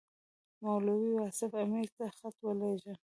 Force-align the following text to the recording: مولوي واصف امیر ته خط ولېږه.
مولوي 0.63 1.11
واصف 1.19 1.51
امیر 1.63 1.87
ته 1.97 2.05
خط 2.17 2.37
ولېږه. 2.45 2.93